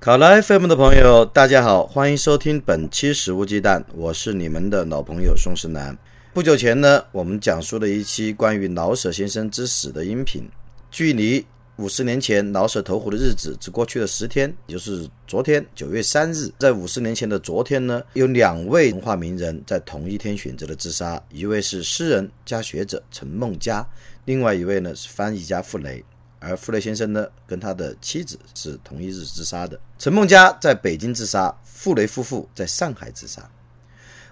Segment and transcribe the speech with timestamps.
[0.00, 5.96] 考拉 FM 的朋友，大家好，欢迎收听本期《史无忌惮》，我是你们的老朋友宋世南。
[6.32, 10.42] 不久前呢，我们讲述了一期关于老舍先生之死的音频，
[10.90, 11.44] 距离
[11.76, 16.52] 五十年前老舍投湖的日子只过去了十天，也就是昨天九月三日。
[16.58, 23.86] 在五十年前的昨天呢，有两位文化名人在同一天选择了自杀，一位是诗人加学者陈梦家，
[24.26, 26.04] 另外一位呢是翻译家傅雷。
[26.44, 29.80] 而傅雷先生呢，跟他的妻子是同一日自杀的。
[29.98, 33.50] 陈梦家在北京自杀，傅雷夫妇在上海自杀。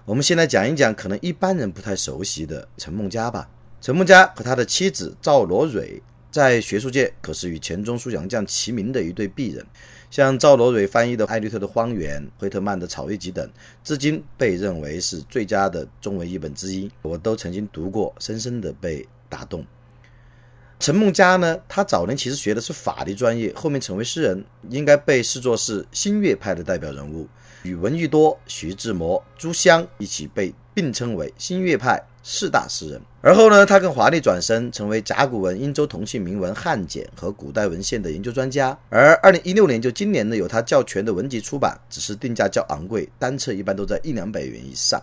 [0.05, 3.49] 我们先来讲一讲可能一般人不太熟悉的陈梦家吧。
[3.81, 6.01] 陈梦家和他的妻子赵罗蕊
[6.31, 9.65] 在学术界可是与钱钟书、杨绛齐名的一对璧人。
[10.11, 13.49] 像赵罗蕊翻译的艾略特的《荒原》、惠特曼的《草叶集》等，
[13.83, 19.65] 至今被认为是最佳的中文译本之一，我都曾经读过，深深的被打动。
[20.83, 27.25] 陈梦家呢，他早年其实学的是法律专业，后面成为诗人，应该被视作是新月派的代表人物，
[27.61, 33.01] 与闻一多、徐志摩、朱湘一起被并称为新月派四大诗人。
[33.21, 38.77] 而后呢，他更华丽转身，成为甲骨文、殷周铜器铭文、汉简和古代文献的研究专家。
[38.89, 45.01] 而二零一六年，就今年呢，有他较全的文集出版，只是定价较昂贵，单册一般都在一两百元以上。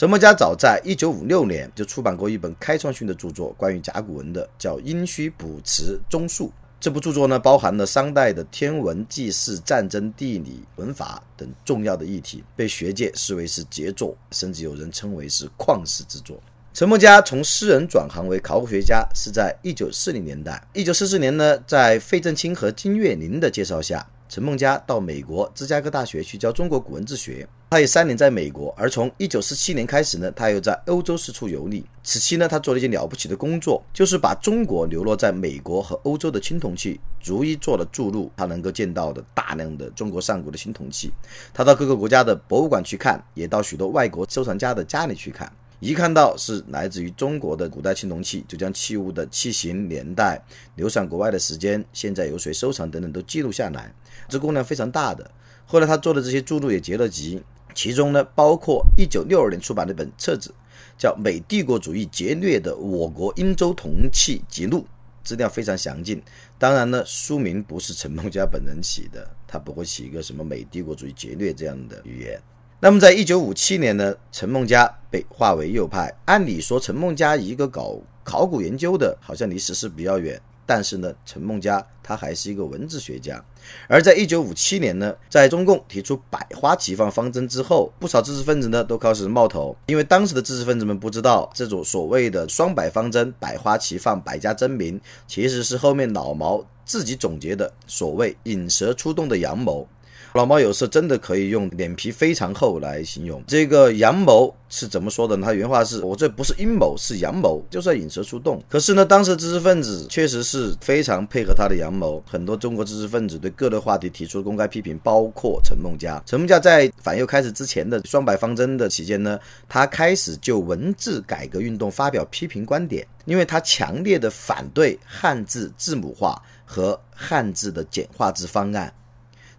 [0.00, 6.46] 陈梦家早在一九五六年就出版过一本开创性的著作，关于甲骨文的，叫《殷墟卜辞中述》。
[6.80, 16.40] 这部著作呢，包含了商代的天文、祭祀、战争、地理、文法等重要的议题，被学界视为是杰作，甚至有人称为是旷世之作。
[16.72, 20.66] 陈梦家从诗人转行为考古学家是在一九四零年代。
[20.72, 24.08] 一九四四年呢，在费正清和金岳霖的介绍下。
[24.30, 31.84] 陈梦家到美国芝加哥大学去教中国古文字学，他也三年在美国，而从一九四七年开始呢，他又在欧洲四处游历。
[32.04, 41.10] 此期呢，他做了一件了不起的工作，就是把中国流落在美国和欧洲的青铜器逐一做了注录，他能够见到的大量的中国上古的青铜器。
[41.52, 45.52] 他到各个国家的博物馆去看，也到许多外国收藏家的家里去看。
[45.80, 50.38] 一看到是来自于中国的古代青铜器，就将器物的器型、年代、
[50.74, 53.90] 流散国外的时间、现在由谁收藏等等都记录下来，
[54.28, 55.30] 这工量非常大的。
[55.64, 57.42] 后来他做的这些注录也结了集，
[57.74, 60.54] 其中呢包括一九六二年出版的一本册子，
[60.98, 64.80] 叫《美帝国主义劫掠的我国殷周铜器记录》，
[65.26, 66.22] 资料非常详尽。
[66.58, 72.38] 当然呢，书名不是陈梦家本人起的，他不会起一个什么美帝国主义劫掠这样的语言。
[72.82, 76.10] 那么，在一九五七年呢，陈梦家被划为右派。
[76.24, 80.40] 按理说，陈梦家一个搞考古研究的，好像离实事比较远。
[80.64, 83.44] 但是呢，陈梦家他还是一个文字学家。
[83.86, 99.86] 而在一九五七年呢，在中共提出百花齐放方针之后，不少知识分子呢都开始冒头，因为当时的知识分子们不知道，这种所谓的双百方针、百花齐放、百家争鸣，其实是后面老毛自己总结的所谓引蛇出洞的阳谋。
[100.34, 105.46] 老毛有时候真的可以用脸皮非常厚来形容这个阳谋是怎么说的呢？
[105.46, 108.62] 他原话是我这不是阴谋，是阳谋，就是要引蛇出洞。
[108.68, 116.22] 可是呢，当时知识分子确实是非常配合他的阳谋，很多中国知识分子对各类话题提出公开批评，包括陈梦家。
[116.24, 119.36] 陈梦家在反右开始之前的双百方针的期间呢，
[119.68, 128.92] 他开始就文字改革运动发表批评观点，因为他强烈的反对汉字字母化和汉字的简化字方案。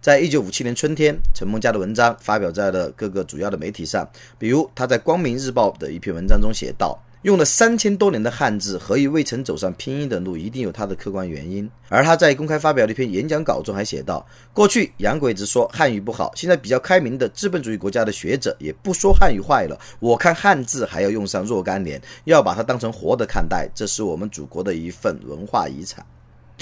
[0.02, 4.04] 在一九五七年春天，陈梦家的文章发表在了各个主要的媒体上。
[4.36, 10.36] 比如他在《光明日报》的一篇文章中写道：“用了三千多年的汉字，何以未曾走上拼音的路？
[10.36, 19.78] 一定有它的客观原因。”而他在公开发表的一篇演讲稿中还写道：“过去洋鬼子说汉语不好，现在比较开明的资本主义国家的学者也不说汉语坏了。
[20.00, 26.04] 我看汉字还要用上若干年，要把它当成活的看待，这是我们祖国的一份文化遗产。”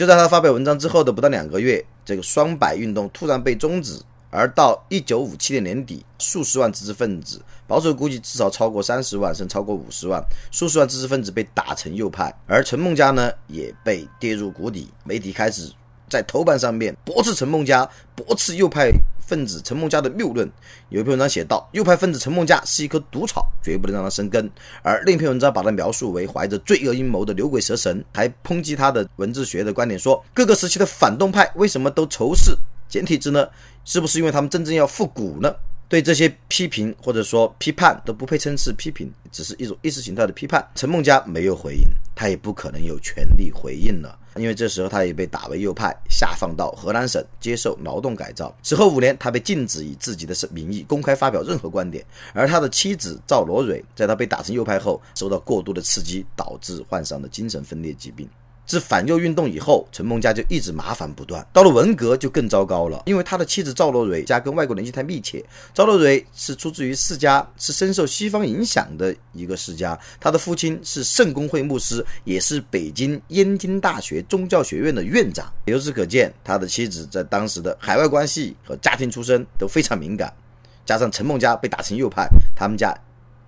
[0.00, 4.00] 就在他发表文章之后的不到两个月，这个双百运动突然被终止。
[4.30, 12.34] 而到一九五七年年底，数十万知识分子，保守估计至少超过三十万，甚至超过五十万，数十万知识分子被打成右派。
[12.46, 14.88] 而陈梦家呢，也被跌入谷底。
[15.04, 15.70] 媒体开始
[16.10, 18.90] 在头版上面驳斥陈梦家，驳斥右派。
[19.30, 20.50] 分子陈梦家的谬论，
[20.88, 24.50] 有一篇文章写道：右派分子陈梦家是一棵毒草，绝不能让他生根。
[24.82, 32.56] 而另一篇文章把他描述为怀着罪恶阴谋的牛鬼蛇神，还抨击他的文字学的观点，说各个时期的反动派为什么都仇视
[32.88, 33.48] 简体字呢？
[33.84, 35.54] 是不是因为他们真正要复古呢？
[35.88, 40.68] 对这些批评或者说批判都不配称是批评，只是一种意识形态的批判。
[40.74, 41.82] 陈梦家没有回应，
[42.16, 48.54] 他也不可能有权利回应了，因为这时候他也被打为右派，下放到河南省接受劳动改造。
[48.62, 52.04] 此后五年，他被禁止以自己的名义公开发表任何观点。
[52.32, 58.28] 而他的妻子赵罗蕊，在他被打成右派后，受到过度的刺激，导致患上了精神分裂疾病。
[58.70, 61.44] 自反右运动以后，陈梦家就一直麻烦不断。
[61.52, 65.44] 到了文革就更糟糕了，因为他的妻子赵洛蕊家跟外国联系太密切。
[65.74, 69.98] 赵洛蕊是出自于世家，是深受西方影响的一个世家。
[70.20, 75.52] 他的父亲是圣公会牧师，也是北京燕京大学宗教学院的院长。
[75.64, 80.32] 由此可见，他的妻子在当时的海外关系和家庭出身都非常敏感。
[80.86, 82.96] 加上陈梦家被打成右派，他们家。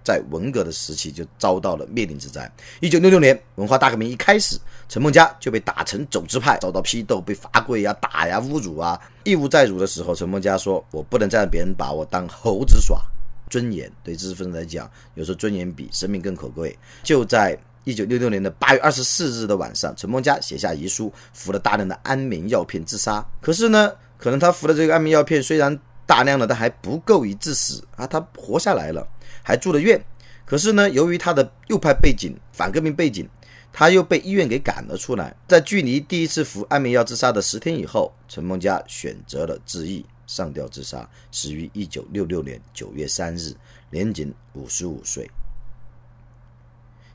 [0.04, 2.50] 在文革的时期就遭到了灭顶之灾。
[2.80, 4.58] 一九六六年文化大革命一开始，
[4.88, 9.00] 陈梦家就被打成走资派，遭到批斗，被罚跪呀、打呀、侮辱啊。
[9.24, 13.00] 义务在辱的时候，陈梦家说：“我不能再让别人把我当猴子耍。”
[13.48, 16.76] 尊严对知识分子来讲，有时候尊严比生命更可贵。
[17.02, 23.22] 就在一九六六年的八月二十四日的晚上，陈梦家写下遗书，服了大量的安眠药片自杀。
[23.42, 25.78] 可是呢，可能他服的这个安眠药片虽然
[26.12, 29.08] 大量的，但还不够以致死啊，他活下来了。
[29.42, 29.98] 还住了院，
[30.44, 33.26] 可是呢，由于他的右派背景、反革命背景，
[33.72, 35.34] 他又被医院给赶了出来。
[35.48, 43.56] 在距离第一次服安眠药自杀的十天以后，陈梦家选择了自缢上吊自杀，死于一九六六年九月三日，
[43.88, 45.30] 年仅五十五岁。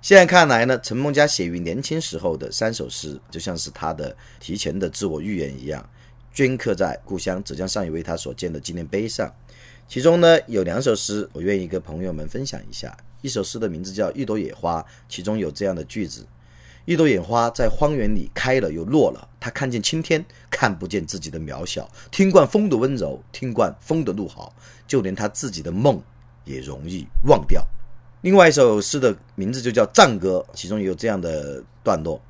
[0.02, 5.88] 现在看来呢，陈梦家写于年轻时候的三首诗，就像是他的提前的自我预言一样，
[6.38, 9.34] 镌刻在故乡浙江上虞为他所建的纪念碑上。
[9.88, 12.96] 其中呢有两首诗，我愿意跟朋友们分享一下。
[13.24, 14.80] 一首诗的名字叫《一朵野花》，
[15.10, 16.28] 其中有这样的句子：
[16.86, 21.90] 一朵野花在荒原里开了又落了，它看见青天，看不见自己的渺小。
[22.12, 24.54] 听惯风的温柔，听惯风的怒吼，
[24.86, 26.00] 就连他自己的梦
[26.46, 27.66] 也容易忘掉。
[28.22, 32.22] 另外一首诗的名字就叫《战歌》，其中有这样的段落。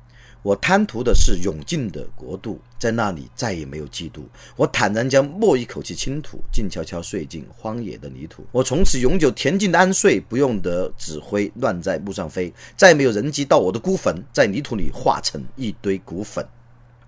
[0.48, 4.22] 我贪图的是永静的国度，在那里再也没有嫉妒。
[4.56, 8.46] 我坦然将墨一口气倾吐，静悄悄睡进荒野的泥土。
[8.50, 12.50] 我从此永久恬静的安睡，不用得指挥乱在木上飞。
[12.78, 16.42] 再没有人迹到我的孤坟，在泥土里化成一堆骨粉。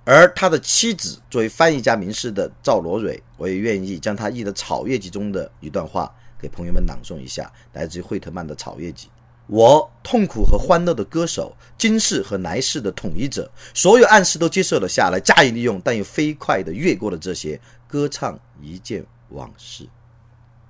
[0.04, 9.06] 而他的妻子作为翻译家名士的赵罗蕊，我也愿意将他译的《草叶集》中的一段话给朋友们朗诵一下，来自于惠特曼的《草叶集》。
[9.50, 19.88] 我痛苦和欢乐的歌手，今世和来世的统一者，所有暗示都接受了下来，加以利用，但又飞快地越过了这些，歌唱一件往事。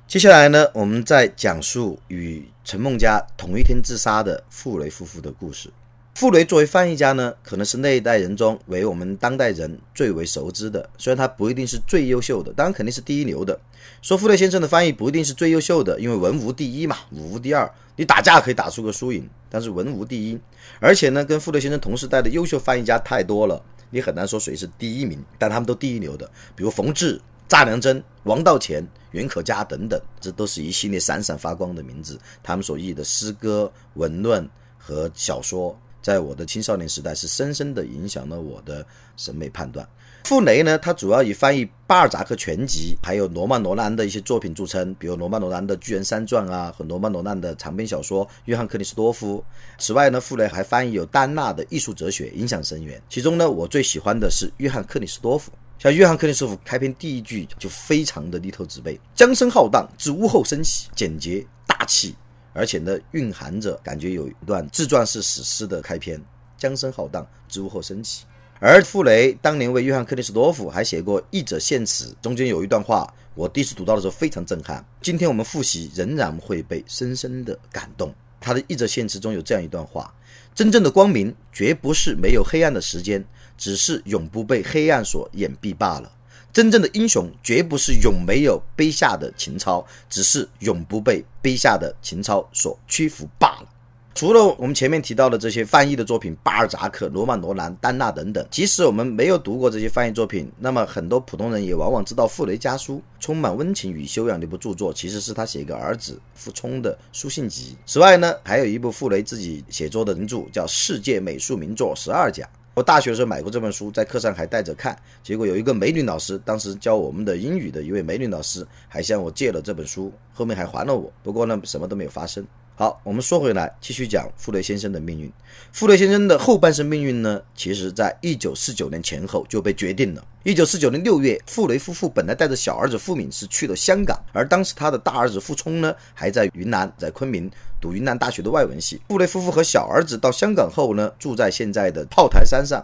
[0.09, 5.71] 接下来呢，我们再讲述与陈梦家同一天自杀的傅雷夫妇的故事。
[6.15, 10.87] 傅雷作为翻译家呢，可能是那一代人中为我们当代人最为熟知的。
[10.99, 13.59] 虽然他不一定是最优秀的，当然肯定是第一流的。
[14.03, 17.71] 说傅雷先生的翻译不一定是最优秀的，因为文无第一嘛，武无第二。
[17.97, 20.39] 你打架可以打出个输赢，但是文无第一。
[20.79, 25.23] 而且呢，跟傅雷先生同时代的优秀翻译家太多了，你很难说谁是第一名。
[25.39, 27.19] 但他们都第一流的，比如冯至、
[27.49, 32.19] 查良铮、王道乾、袁可嘉等等，这都是一系列闪闪发光的名字。
[32.43, 34.47] 他们所译的诗歌、文论
[34.77, 35.79] 和小说。
[36.02, 38.85] 在我的青少年时代，是深深地影响了我的
[39.17, 39.87] 审美判断。
[40.25, 49.39] 傅雷呢，他主要以翻译巴尔扎克全集，还有罗曼·罗兰的一些作品著称，比如罗曼·罗兰的《巨人三传》啊，和罗曼·罗兰的长篇小说《约翰·克里斯多夫》。
[49.79, 53.01] 此外呢，傅雷还翻译有丹纳的艺术哲学，影响深远。
[53.08, 55.51] 其中呢，我最喜欢的是《约翰·克里斯多夫》。
[55.82, 62.15] 像《约翰·克里斯多夫》开篇第一句就非常的力透纸背：“江声浩荡，自屋后升起，简洁大气。”
[62.53, 66.21] 而且呢，蕴含着感觉有一段自传式史诗的开篇，
[66.59, 68.25] 江声浩荡，植物后升起。
[68.59, 74.85] 而傅雷当年为约翰·克里斯多夫还写过《译者献词》，中间有一段话，我第一次读到的时候非常震撼。
[75.01, 78.15] 今天我们复习，仍然会被深深的感动。
[78.39, 80.13] 他的《译者献词》中有这样一段话：
[80.55, 83.25] 真正的光明，绝不是没有黑暗的时间，
[83.57, 86.13] 只是永不被黑暗所掩蔽罢了。
[86.53, 93.69] 真正的英雄绝不是永没有卑下的情操，只是永不被卑下的情操所屈服罢了。
[94.13, 107.77] 除了我们前面提到的这些翻译的作品，巴尔扎克、罗曼·罗兰、丹纳等等，即使我们没有读过这些翻译作品，那么很多普通人也往往知道《傅雷家书》，充满温情与修养的一部著作，其实是他写给儿子傅聪的书信集。
[107.87, 112.47] 此外呢，还有一部傅雷自己写作的名著，叫《世界美术名作十二讲》。
[112.72, 114.96] 我大学的时候买过这本书，在课上还带着看。
[115.22, 121.12] 结果有一个美女老师，当时教我们的英语的一位美女老师，还向我借了这本书，后面还还了我。
[121.22, 122.46] 不过呢，什么都没有发生。
[122.81, 125.31] 好，我们说回来，继续讲傅雷先生的命运。
[125.70, 130.25] 傅雷先生的后半生命运呢，其实在一九四九年前后就被决定了。
[130.44, 137.51] 一九四九年六月，傅雷夫妇本来带着小儿子傅敏是去了香港，而当时他的大儿子傅聪呢，还在云南，在昆明
[137.82, 138.99] 读云南大学的外文系。
[139.10, 142.82] 傅雷夫妇和小儿子到香港后呢，住在现在的炮台山上。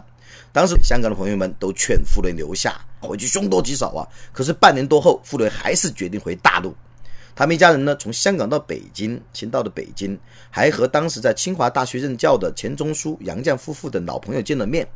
[0.53, 4.05] 当时香港的朋友们都劝傅雷留下，回去凶多吉少啊。
[4.31, 6.75] 可是半年多后，傅雷还是决定回大陆。
[7.37, 10.17] 他们一家人呢，从香港到北京，先到了北京，
[10.49, 14.87] 还和当时在清华大学任教的钱钟书、杨绛夫妇的老朋友见了面。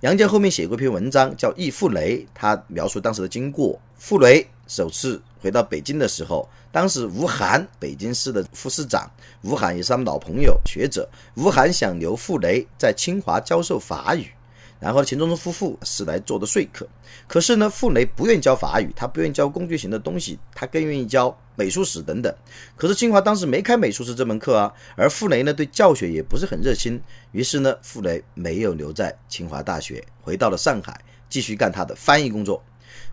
[0.00, 3.78] 杨绛后面写过一篇文章，叫《忆傅雷》，他描述当时的经过。
[3.98, 9.06] 傅雷首次回到北京的时候，当时吴晗，北京市的副市长，
[9.42, 11.06] 吴晗也是他们老朋友、学者。
[11.34, 14.26] 吴晗想留傅雷在清华教授法语。
[14.80, 16.88] 然后钱钟书夫妇是来做的说客，
[17.28, 22.34] 可是呢，傅雷不愿意教法语，他不愿意教工具型的东西，他更愿意教美术史等等。
[22.76, 26.98] 可是清华当时没开美术史这门课啊，而傅雷呢对教学也不是很热心，
[27.32, 32.62] 于是呢，傅雷没有留在清华大学，回到了上海继续干他的翻译工作。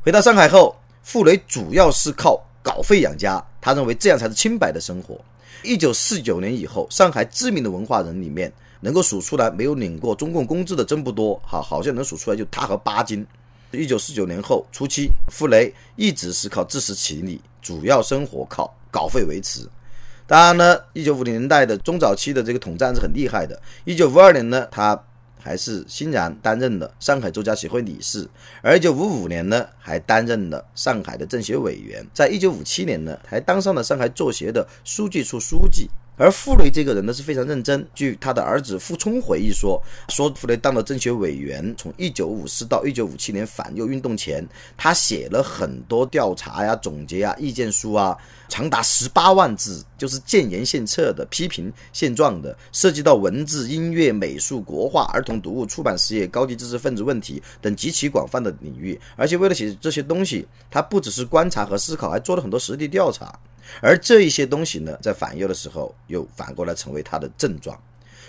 [0.02, 5.20] 回到上海后，傅雷主要是靠稿费养家，他认为这样才是清白的生活。
[5.64, 8.50] 一九四九年以后，上海知名的文化人里面。
[8.81, 13.25] 能够数出来没有领过中共工资的真不多，哈，好像能数出来就他和巴金。
[13.72, 19.67] 一九四九年后初期，傅雷一直是靠自食其力，主要生活靠稿费维持。
[20.25, 23.62] 当然呢，一九五零年代的中早期的这个统战是很厉害的。
[23.84, 25.01] 一九五二年呢，他
[25.39, 28.27] 还是欣然担任了上海作家协会理事，
[28.62, 32.05] 而一九五五年呢，还担任了上海的政协委员。
[32.13, 35.89] 在一九五七年呢，还当上了上海作协的书记处书记。
[36.18, 37.88] 而傅雷这个人呢是非常认真。
[37.94, 44.44] 据他的儿子傅聪回忆说，说傅雷当了政协委员，从一九五四到一九五七年反右运动前，
[44.76, 48.18] 他写了很多调查呀、总结啊、意见书啊，
[48.50, 59.00] 长达十八万字，就是建言献策的，批评现状的，涉及到文字、音乐、美术、国画、儿童读物、出版事业、高级知识分子问题等极其广泛的领域。
[59.16, 63.38] 而且为了写这些东西，他不只是观察和思考，还做了很多实地调查。
[63.82, 67.78] 而这一些东西呢，在反右的时候，又反过来成为他的症状。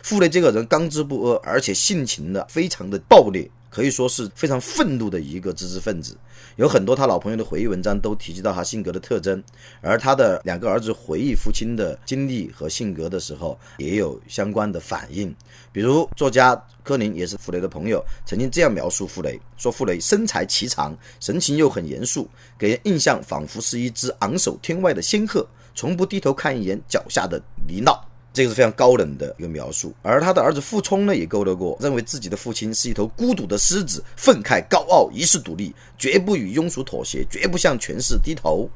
[0.02, 3.50] 傅雷这个人刚直不阿，而且性情呢非常的暴烈。
[3.70, 6.16] 可以说是非常愤怒的一个知识分子，
[6.56, 9.42] 有很多他老朋友的回忆文章都提及到他性格的特征，
[9.80, 15.34] 而他的两个儿子回忆父亲的经历和性格的时候，也有相关的反应。
[15.70, 27.98] 比如作家柯林也是傅雷的朋友，曾经这样描述傅雷：说傅雷身材颀长，神情又很严肃，给人印象仿佛是一只昂首天外的仙鹤，从不低头看一眼脚下的泥淖。
[28.32, 38.70] 这个是非常高冷的一个描述，而他的儿子傅聪呢，也勾勒过，认为自己的父亲是一头孤独的狮子，愤慨高傲，一世独立，绝不与庸俗妥协，绝不向权势低头。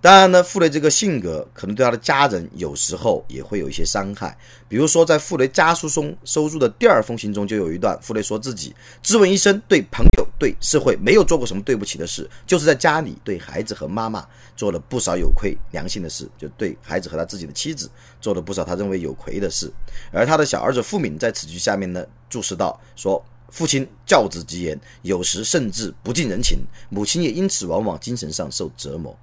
[0.00, 4.36] 当然呢，傅雷这个性格可能对他的家人有时候也会有一些伤害。
[4.66, 17.88] 比如说，在傅雷家书中收入的第二封信中，就有一段，傅雷说自己自问一生，对朋友、对社会没有做过什么对不起的事，就是在家里对孩子和妈妈做了不少有愧良心的事，就对孩子和他自己的妻子
[18.20, 19.72] 做了不少他认为有愧的事。
[20.10, 26.58] 而他的小儿子傅敏在此句下面呢，注释到说，父亲教子极严，有时甚至不近人情，
[26.90, 29.16] 母亲也因此往往精神上受折磨。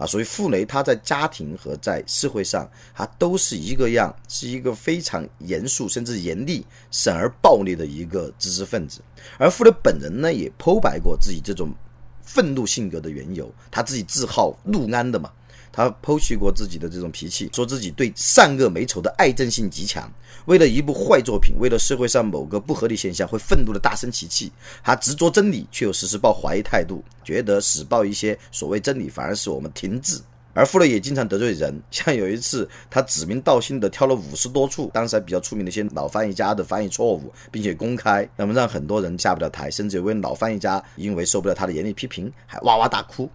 [0.00, 9.02] 啊，所以傅雷他在家庭和在社会上，他都是一个样，是一个非常严肃甚至严厉、审而暴力的一个知识分子。
[9.36, 11.70] 而傅雷本人呢，也剖白过自己这种
[12.22, 15.30] 愤怒性格的缘由，他自己自号怒安的嘛。
[15.80, 20.12] 他剖析过自己的这种脾气，说自己对善恶美丑的爱憎性极强，
[20.44, 24.52] 为了一部坏作品，为了社会上某个不合理现象，会愤怒的大声其气。
[24.82, 30.20] 他执着真理，却又时时抱怀疑态度，觉得使报一些所谓真理，反而使我们停滞。
[30.52, 43.30] 而傅雷也经常得罪人，像有一次，他指名道姓的挑了五十多处当时还比较出名的一些老翻译家的翻译错误，并且公开，那么让很多人下不了台，甚至有位老翻译家因为受不了他的严厉批评，还哇哇大哭。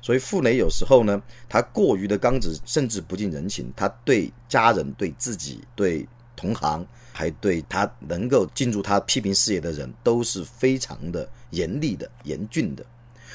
[0.00, 12.84] 所以傅雷有时候呢，他过于的刚直，甚至不近人情，他对家人、对自己、对同行，还对他能够进入他批评视野的人，都是非常的严厉的、严峻的。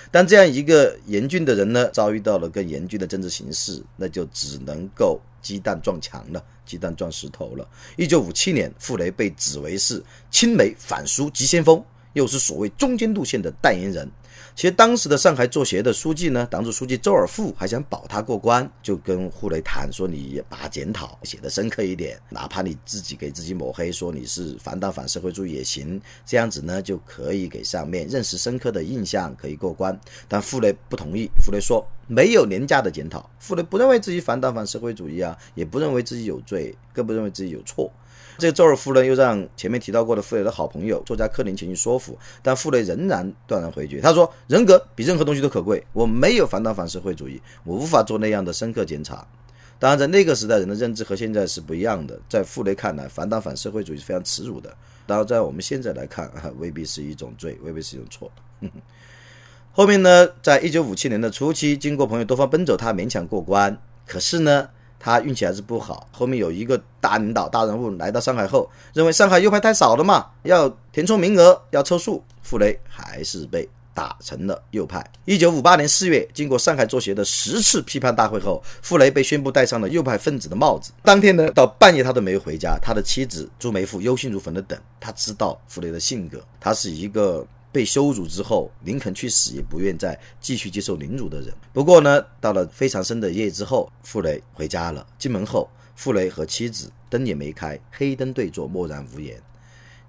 [0.10, 7.68] 但这样一个严峻的人呢，遭遇到了更严峻的政治形势，那就只能够鸡蛋撞墙了，鸡蛋撞石头了。
[7.98, 11.84] 一九五七年，傅雷被指为是亲美反苏急先锋，
[12.14, 14.10] 又是所谓中间路线的代言人。
[14.58, 29.96] 其实当时的上海作协的书记呢，党组书记周尔富还想保他过关，就跟傅雷谈说：“你把检讨写得深刻一点，哪怕你自己给自己抹黑，说你是反党反社会主义也行，这样子呢就可以给上面认识深刻的印象，可以过关。”
[30.28, 37.94] 但傅雷不同意，傅雷说没有廉价的检讨，傅雷不认为自己反党反社会主义啊，也不认为自己有罪，更不认为自己有错。
[38.38, 44.00] 这个周尔夫人又让前面提到过的傅雷的好朋友作家柯林前去说服，但傅雷仍然断然回绝。
[44.00, 49.28] 他说：“人格比任何东西都可贵，我没有反党反社会主义，我无法做那样的深刻检查。”
[49.80, 52.20] 当然，在那个时代，人的认知和现在是不一样的。
[52.28, 54.70] 在傅雷看来，反党反社会主义是非常耻辱的；
[55.06, 58.32] 当然，在我们现在来看，未必是一种罪，未必是一种错。
[59.72, 63.80] 后面呢，在一九五七年的初期，经过朋友多方奔走，他勉强过关。
[64.08, 64.70] 可是呢？
[65.00, 75.06] 他运气还是不好，后面有一个大领导、大人物来到上海后，认为上海右派太少了嘛，要填充名额，要凑数，傅雷还是被打成了右派。
[75.26, 80.92] 一九五八年四月，经过上海作协的十次批判大会后，傅雷被宣布戴上了右派分子的帽子。
[81.04, 84.80] 当天呢，到半夜他都没有回家，他的妻子朱梅馥忧心如焚的等。
[85.00, 87.46] 他知道傅雷的性格，他是一个。
[87.78, 91.54] 被羞辱之后，宁肯去死也不愿再继续接受凌辱的人。
[91.72, 95.06] 不过呢，到了非常深的夜之后，傅雷回家了。
[95.20, 99.40] 进门后，傅雷和妻子灯也没开，黑灯对坐，默然无言。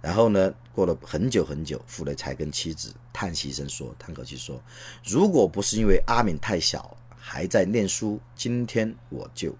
[0.00, 4.58] 然后呢，过了很久很久，傅雷才跟妻子叹息一声说：“叹口气说，
[5.04, 9.54] 如果不是因为阿敏太小，还在念书，今天我就……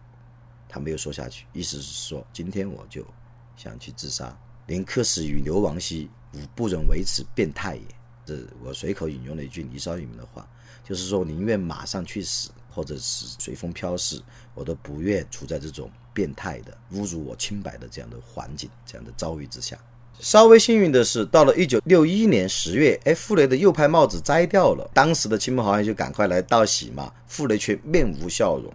[0.66, 3.04] 他没有说下去，意思是说，今天我就
[3.54, 4.34] 想去自杀。
[4.66, 7.82] 临客死与流亡兮，吾不忍为此变态也。”
[8.37, 10.47] 是我随口引用了一句李少宇的话，
[10.85, 14.20] 就是说宁愿马上去死，或者是随风飘逝，
[14.54, 19.78] 我都不愿处在这种变态的侮辱我清白的这样的环境、这样的遭遇之下。
[20.20, 28.73] 稍微幸运的是，到了一九六一年十月，哎，傅雷的右派帽子摘掉了，当时的亲朋好友就赶快来道喜嘛，傅雷却面无笑容。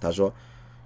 [0.00, 0.32] 他说：“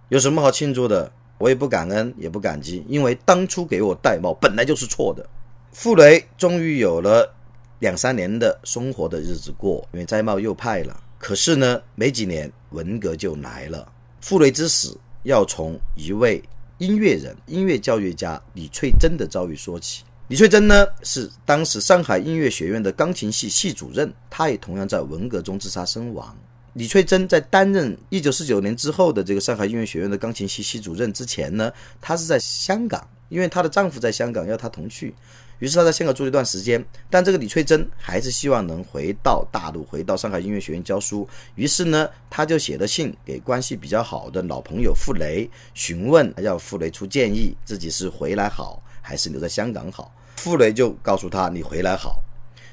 [0.08, 1.10] 有什么好庆祝的？
[1.38, 5.28] 我也不感恩，也不感激，因为当初给我戴帽本来就是错的。”
[5.72, 7.34] 傅雷终于有了。
[7.80, 11.00] 两三年的生活的日子过，因为摘帽右派了。
[11.18, 13.90] 可是呢，没几年文革就来了。
[14.20, 16.42] 傅雷之死要从一位
[16.78, 20.02] 音乐人、音乐教育家李翠珍的遭遇说起。
[20.28, 26.34] 李翠珍呢，是当时上海音乐学院的钢琴系系主任，她也同样在文革中自杀身亡。
[26.72, 35.14] 李翠珍在担任一九四九年之后的这个上海音乐学院的钢琴系系主任之前呢，她是在香港，因为她的丈夫在香港，要她同去。
[35.58, 41.26] 于是他在香港住了一段时间，但这个李翠珍还是希望能回到大陆，回到上海音乐学院教书。
[41.54, 50.12] 于是呢，他就写了信给关系比较好的老朋友傅雷，询问要傅雷出建议，自己是回来好还是留在香港好。
[50.36, 52.20] 傅雷就告诉他：“你回来好。”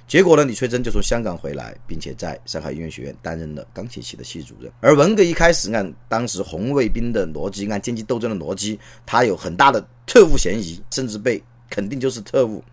[0.08, 4.70] 结果呢，李翠珍就从香港回来，并且在上海音乐学院担任了钢琴系的系主任。
[4.82, 11.42] 而文革一开始，按当时红卫兵的逻辑，按阶级斗争的逻辑，他有很大的特务嫌疑，甚至被。
[11.72, 12.64] 肯定就是特务。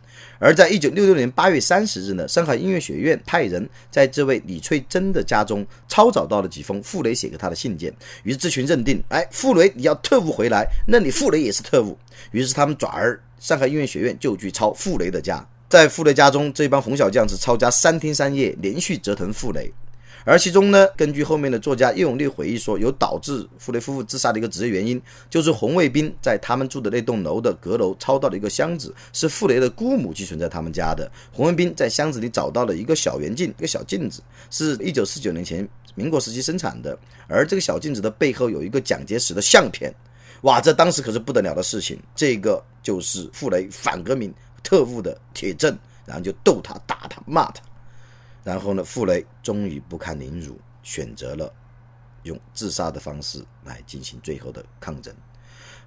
[0.40, 7.92] 而在一九六六年八月三十日呢，上海音乐学院派人在这位李翠珍的家中抄找到了几封傅雷写给他的信件。
[8.24, 11.96] 于是这群认定，哎，傅雷你要特务回来，那你傅雷也是特务。
[12.32, 19.72] 于是他们转而上海音乐学院就去抄傅雷的家，在傅雷家中，这帮红小将是抄家三天三夜，连续折腾傅雷。
[20.28, 31.10] 而其中呢，根据后面的作家叶永烈回忆说，有导致傅雷夫妇自杀的一个直接原因，就是红卫兵在他们住的那栋楼的阁楼抄到了一个箱子，是傅雷的姑母寄存在他们家的。
[31.32, 36.94] 红卫兵在箱子里找到了一个小圆镜，一个小镜子，是一九四九年前民国时期生产的。
[37.26, 39.90] 而这个小镜子的背后有一个蒋介石的相片，
[40.42, 41.98] 哇，这当时可是不得了的事情。
[42.14, 44.30] 这个就是傅雷反革命
[44.62, 47.62] 特务的铁证，然后就逗他、打他、骂他。
[48.44, 51.52] 然后呢，傅雷终于不堪凌辱，选择了
[52.22, 55.14] 用自杀的方式来进行最后的抗争。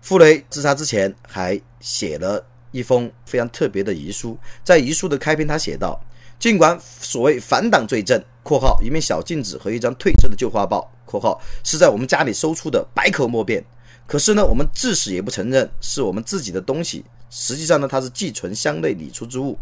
[0.02, 6.00] 傅雷自杀之前还写了一封非常特别的遗书，在遗书的开篇，他写道
[6.40, 13.64] ：“尽管所谓反党罪证（括号一面小镜子和一张褪色的旧画报）（括号是在我们家里搜出的，百口莫辩），
[14.08, 17.06] 可是呢，我们至死也不承认是我们自己的东西。
[17.30, 19.58] 实际上呢，它是寄存箱内理出之物。”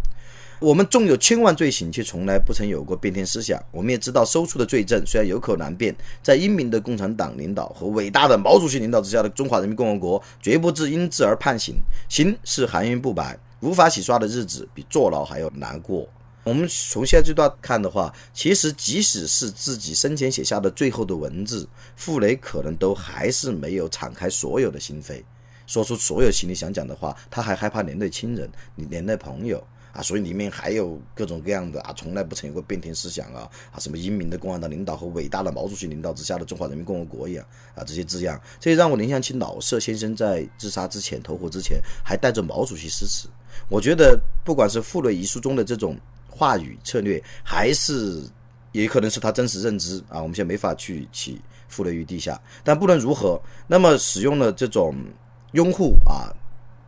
[0.59, 3.57] 我们纵有千万罪行，却从来不曾有过变天思想。
[3.71, 11.75] 我们也知道，搜出的罪证虽然有口难辩，在英明的共产党领导和伟大的毛主席领导之下的中华人民共和国，绝不至因之而判刑。
[12.09, 16.05] 刑是含冤不白，无法洗刷的日子，比坐牢还要难过。
[16.43, 25.23] 我们从现在这段看的话，其实即使是自己生前写下的最后的文字，傅雷可能都还是没有敞开所有的心扉，
[25.65, 27.15] 说出所有心里想讲的话。
[27.31, 29.65] 他还害怕连累亲人，你连累朋友。
[29.91, 43.27] 啊，所以里面还有各种各样的啊，从来不曾有过变天思想啊啊，什么英明的共产党领导和伟大的毛主席领导之下的中华人民共和国一样啊，这些字样，这让我联想起老舍先生在自杀之前投湖之前还带着毛主席诗词。
[43.67, 45.97] 我觉得不管是傅雷遗书中的这种
[46.29, 48.21] 话语策略，还是
[48.71, 52.39] 也可能是他真实认知啊，我们现在没法去起傅雷于地下。
[52.63, 54.95] 但不论如何，那么使用了这种
[55.53, 56.29] 拥护啊。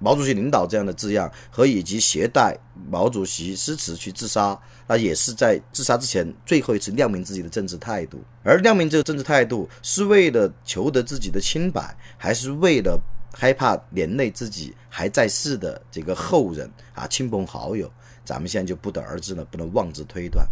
[0.02, 2.58] 毛主席领导这样的字样和以及携带
[2.90, 8.20] 毛主席诗词去自杀，那也是在自杀之前最后一次亮明自己的政治态度。
[8.44, 13.00] 而亮明这个政治态度是为了求得自己的清白，还是为了
[13.32, 17.90] 害怕连累自己还在世的这个后人啊亲朋好友？
[18.26, 20.44] 咱们现在就不得而知了，不能妄自推断。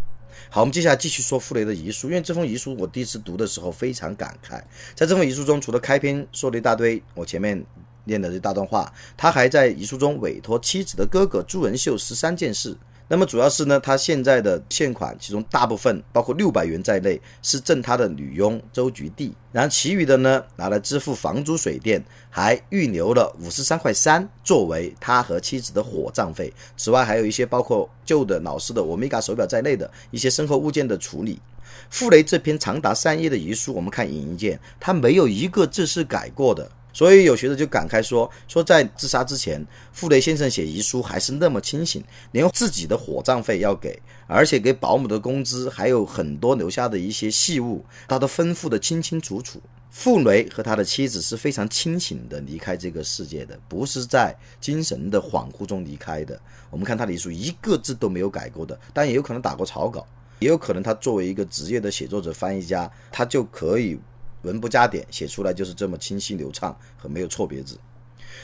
[0.52, 4.62] 好，我们接下来继续说傅雷的遗书，因为这封遗书我第一次读的时候非常感慨。
[4.94, 7.66] 在这封遗书中，除了开篇说了一大堆，我前面。
[8.10, 12.76] 念的这大段话，他还在遗书中委托妻子的哥哥朱文秀十三件事。
[13.12, 26.54] 那么主要是呢，他现在的现款，其中大部分包括六百元在内，是赠他的女佣周菊娣，然后其余的呢，拿来支付房租水电，还预留了五十三块三作为他和妻子的火葬费。
[26.78, 31.42] 此外，还有一些包括旧的老式的欧米伽手表在内的一些身后物件的处理。
[31.90, 36.70] 傅雷这篇长达三页的遗书，我们看影一件，他没有一个字是改过的。
[37.00, 49.62] 所以有学者就感慨说：“说在自杀之前，傅雷先生写遗书还是那么清醒，连自己的火葬费要给，而且给保姆的工资，还有很多留下的一些细物，他都吩咐的清清楚楚。
[49.90, 56.38] 傅雷和他的妻子是非常清醒的离开这个世界的，不是在精神的恍惚中离开的。
[56.70, 60.06] 我们看他的遗书，一个字都没有改过的，但也有可能打过草稿，
[60.40, 63.98] 也有可能他作为一个职业的写作者、翻译家，他就可以。”
[64.44, 67.78] 文不加点写出来就是这么清晰流畅和没有错别字。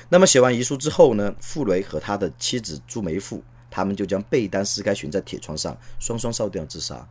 [0.10, 7.08] 那么写完遗书之后呢，傅雷和他的妻子朱梅馥，他们就将被单撕开悬在铁窗上，双双烧掉自杀。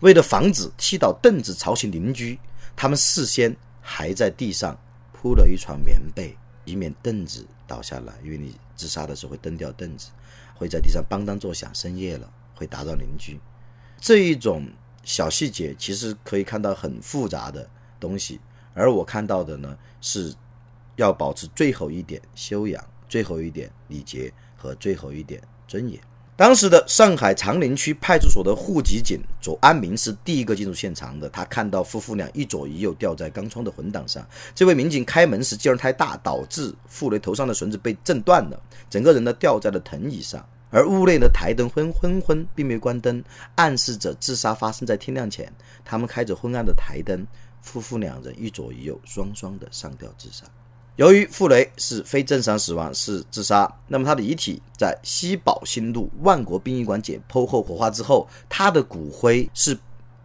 [0.00, 2.38] 为了防止踢倒凳子吵醒邻居，
[2.74, 4.78] 他们事先还在地上
[5.12, 8.14] 铺了一床棉被，以免凳子倒下来。
[8.22, 10.08] 因为你自杀的时候会蹬掉凳子，
[10.54, 13.38] 会在地上邦当作响，深夜了会打扰邻居。
[14.00, 14.66] 这一种
[15.02, 17.68] 小细节其实可以看到很复杂的。
[18.04, 18.38] 东西，
[18.74, 20.34] 而我看到的呢，是
[20.96, 25.98] 要保持最后一点修养、最后一点礼节和最后一点尊严。
[26.36, 34.26] 当时的上海长宁区派出所的户籍警左安民是第一个进入现场的，他看到夫妇俩一左一右吊在钢窗的混档上。
[34.54, 40.44] 这位民警开门时劲儿太大，导致傅雷头上的绳子被震断了，整个人呢吊在了藤椅上。
[40.70, 43.22] 而屋内的台灯昏昏昏，并没关灯，
[43.54, 45.48] 暗示着自杀发生在天亮前。
[45.84, 47.24] 他们开着昏暗的台灯。
[47.64, 50.44] 夫妇两人一左一右，双双的上吊自杀。
[50.96, 59.76] 由于傅雷是非正常死亡，是自杀，那么他的遗体在西宝新路万国殡仪馆解剖后火化之后，他的骨灰是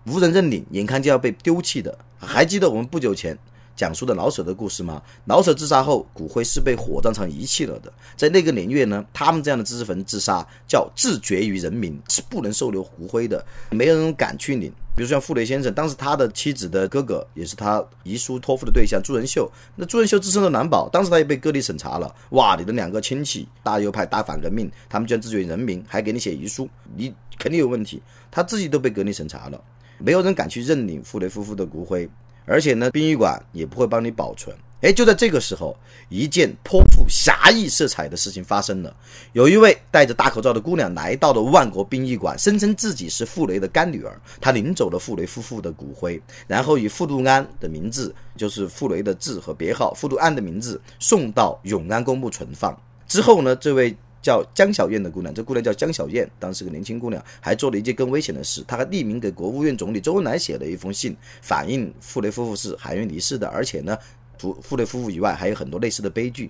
[0.06, 1.97] 无人认领，眼看就要被丢弃的。
[2.19, 3.36] 还记得我们不久前？
[3.75, 5.02] 讲述的老舍的故事吗？
[5.23, 7.89] 老舍自杀后，骨灰是被火葬场遗弃了的。
[8.17, 14.69] 在那个年月呢，他们这样的知识分子自杀叫自绝于人民，是不能收留骨灰的，没有人敢去领。
[15.00, 19.50] 比如像傅雷先生，当时他的妻子的哥哥也是他遗书托付的对象朱仁秀。
[19.78, 22.14] 那朱仁秀自身的难保，当时他也被隔离审查了。
[22.32, 28.04] 哇，你的两个亲戚大右派大反革命，他们居然自绝人民，还给你写遗书，你肯定有问题。
[28.30, 29.64] 他自己都被隔离审查了，
[30.00, 32.10] 没有人敢去认领傅雷夫妇的骨灰。
[32.44, 34.54] 而且呢，殡仪馆也不会帮你保存。
[34.82, 35.76] 哎，就在这个时候，
[36.08, 38.96] 一件颇富侠义色彩的事情发生了。
[39.34, 44.22] 有一位戴着大口罩的姑娘来到了万国殡仪馆，声称自己是傅雷的干女儿。
[44.39, 52.74] 她领走了傅雷夫妇的骨灰，然后以傅度安的名字，就是傅雷的字和别号傅度安的名字，送到永安公墓存放。
[53.08, 53.96] 之后呢，这位。
[54.22, 63.98] 叫江小燕的姑娘，这姑娘叫江小燕，当时个年轻姑娘，还做了一件更危险的事，她还匿名给国务院总理周恩来写了一封信，反映傅雷夫妇是海运离世的，而且呢，
[64.39, 66.49] 除傅雷夫妇以外，还有很多类似的悲剧。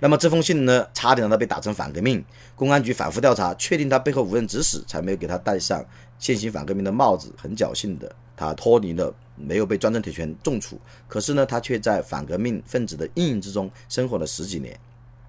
[0.00, 2.24] 那么这封信呢，差点让他被打成反革命，
[2.56, 5.84] 公安局反复调查，确定他背后无人指使，才没有给他戴上
[6.18, 7.30] 现行反革命的帽子。
[7.36, 10.80] 很侥幸的，他脱离了，没有被专政铁拳重处。
[11.06, 14.78] 可是呢，他却在反革命分子的阴影之中生活了十几年。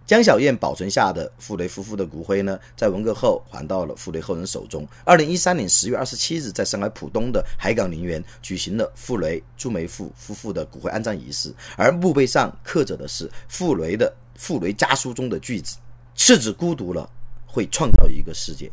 [0.06, 4.88] 江小燕保存下的傅雷夫妇的骨灰呢，在文革后还到了傅雷后人手中。
[5.04, 14.08] 二零一三年十月二十七日，在上海浦东的海港陵园举行了傅雷、朱梅馥夫妇的骨灰安葬仪式，而墓碑上刻着的是傅雷的
[14.40, 15.78] 《傅雷家书》中的句子
[16.14, 17.10] ：“赤子孤独了，
[17.48, 18.72] 会创造一个世界。”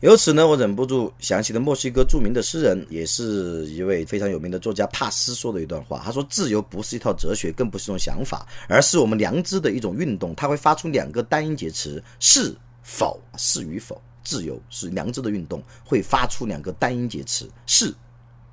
[0.00, 6.00] 由此呢，我忍不住想起了墨西哥著名的诗人，也是一位非常有名的作家帕斯说的一段话。
[6.02, 10.34] 他说：“自由不是一套哲学，更不是一种想法，而是我们良知的一种运动。
[10.34, 14.00] 它会发出两个单音节词：是否是与否。
[14.22, 17.92] 自由是良知的运动，会发出两个单音节词是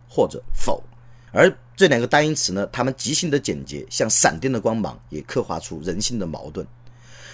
[0.09, 0.81] 或者否，
[1.31, 6.65] 而这两个单音词呢，它们即兴的简洁，像闪电的光芒，也刻画出人性的矛盾。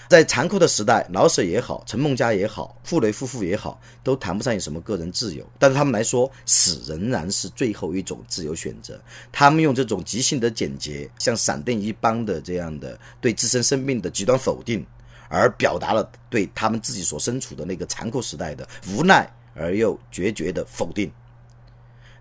[0.07, 5.43] 在残酷的时代，老舍也好，陈梦家也好，傅雷夫妇也好，都谈不上有什么个人自由。
[5.57, 9.01] 但是他们来说，死仍然是最后一种自由选择。
[9.31, 14.85] 他们用这种即兴的简洁，像闪电一般的这样的对自身生命的极端否定，
[15.29, 21.11] 而表达了对他们自己所身处的那个残酷时代的无奈而又决绝的否定。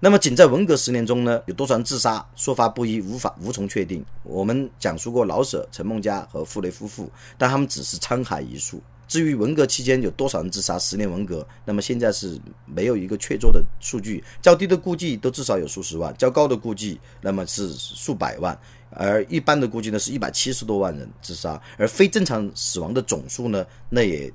[0.04, 2.28] 那么，仅在文革十年中呢，有多少人自杀？
[2.34, 4.04] 说法不一，无法无从确定。
[4.24, 8.82] 我们讲述过老舍、陈梦家和傅雷夫妇，但他们只是沧海一粟。
[9.06, 12.36] 至于文革期间有多少人自杀，十年文革，那么现在是
[12.66, 14.24] 没有一个确凿的数据。
[14.42, 18.58] 较低的估计都至少有数十万，较高的估计那么是数百万，
[18.90, 21.62] 而一般的估计呢是一百七十多万人自杀。
[21.78, 24.32] 而非正常死亡的总数呢，那也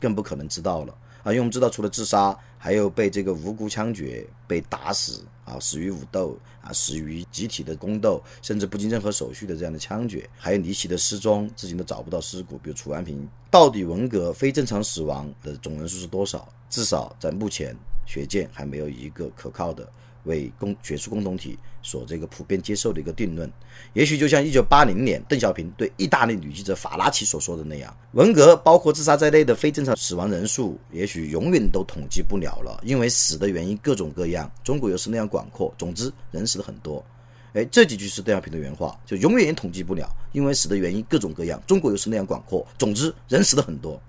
[0.00, 0.92] 更不可能知道了。
[1.24, 12.58] 啊，因为我们知道，除了自杀，还有被这个无辜枪决、被打死啊，死于武斗啊，死于集体的宫斗，甚至不经任何手续的这样的枪决，还有离奇的失踪，至今都找不到尸骨。
[12.58, 16.46] 比如楚安平，到底文革非正常死亡的总人数是多少？
[16.68, 19.90] 至少在目前学界还没有一个可靠的。
[20.24, 23.50] 为公学术共同体所这个普遍接受的一个定论，
[23.92, 37.04] 也许就像一九八零年邓小平对意大利女记者法拉奇所说的那样，文革包括自杀在内的非正常死亡人数，也许永远都统计不了了，因为死的原因各种各样，中国又是那样广阔，总之人死的很多。
[37.52, 44.00] 哎，这几句是邓小平的原话，就永远也统计不了，因为死的原因各种各样，中国又是那样广阔，总之人死的很多。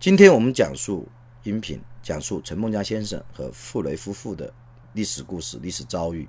[0.00, 1.06] 今天我们讲述
[1.42, 4.52] 音频，讲述陈梦家先生和傅雷夫妇的。
[4.94, 6.28] 历史故事、历史遭遇，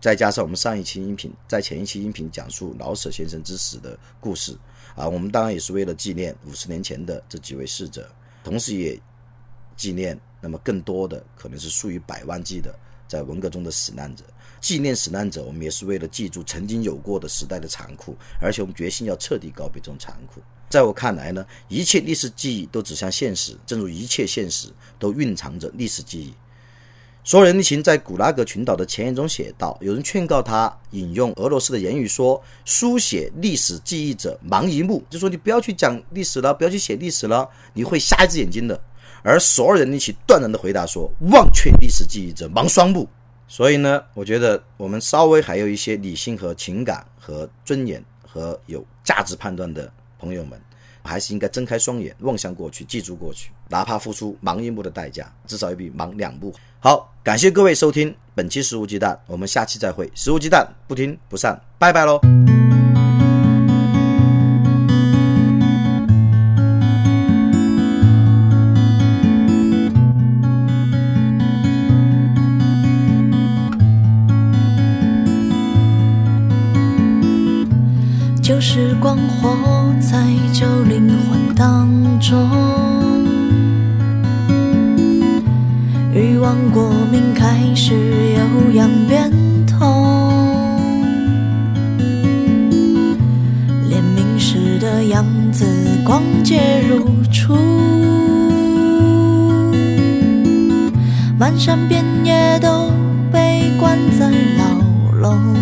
[0.00, 4.58] 再加上我们上一期音频，在前一期音频讲述老舍先生之死的故事
[4.96, 8.10] 啊，我们当然也是为了纪念五十年前的这几位逝者，
[8.42, 9.00] 同时也
[9.76, 12.74] 纪念那么更多的可能是数以百万计的
[13.06, 14.24] 在文革中的死难者。
[14.60, 20.40] 纪念死难者，我们也是为了记住曾经有过的时代的残酷，而且我们决心要彻底告别这种残酷。
[20.70, 26.32] 在我看来呢，一切历史记忆都指向现实，正如一切现实都蕴藏着历史记忆。
[27.24, 38.78] 索尔尼琴在古拉格群岛的前言中写道：“有人劝告他引用俄罗斯的言语说，书写历史记忆者盲一目，就说你不要去讲历史了，不要去写历史了，你会瞎一只眼睛的。”
[39.22, 43.08] 而索尔尼琴断然的回答说：“忘却历史记忆者盲双目。”
[43.46, 50.60] 所以呢，我觉得我们稍微还有一些理性和情感和尊严和有价值判断的朋友们。
[51.02, 57.12] 还是应该睁开双眼，望向过去，记住过去，哪怕付出盲一步的代价，至少也比盲两步好。
[57.24, 60.10] 感谢各位收听本期食物鸡蛋，我们下期再会。
[60.14, 62.20] 食物鸡蛋不听不散，拜拜喽。
[78.42, 80.31] 旧时光活在
[82.22, 82.38] 中，
[86.14, 89.28] 欲望过敏开始有样变
[89.66, 89.76] 通，
[93.90, 95.66] 怜悯时的样子
[96.04, 97.56] 光洁如初，
[101.36, 102.92] 漫山遍野都
[103.32, 105.60] 被关在牢笼。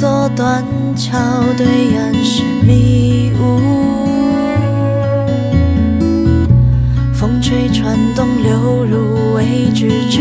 [0.00, 0.64] 座断
[1.00, 1.18] 桥
[1.56, 3.58] 对岸是迷雾，
[7.14, 10.20] 风吹船动流入未知之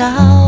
[0.00, 0.39] 笑。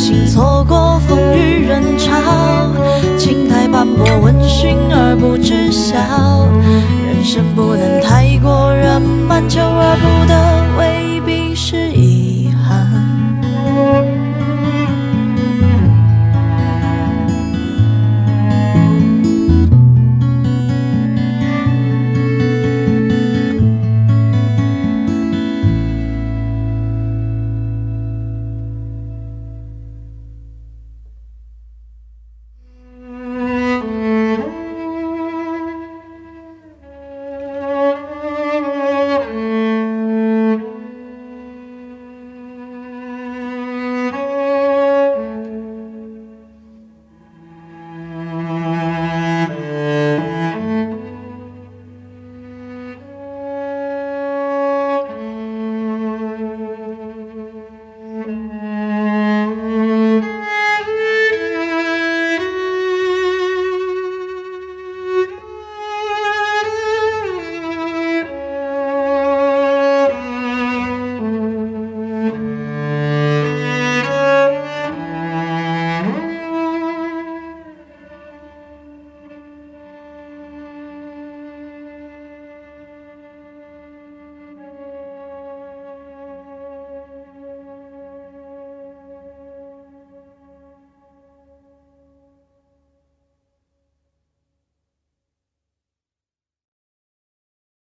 [0.00, 2.10] 心错过风雨人潮，
[3.18, 5.94] 青苔斑驳，闻讯而不知晓。
[7.06, 10.59] 人生不能太过圆满，求而不得。